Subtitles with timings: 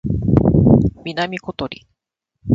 [1.05, 1.85] 南ことり